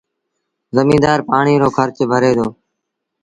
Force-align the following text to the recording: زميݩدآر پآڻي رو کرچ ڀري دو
زميݩدآر 0.75 1.19
پآڻي 1.27 1.55
رو 1.61 1.69
کرچ 1.77 1.97
ڀري 2.11 2.31
دو 2.37 2.47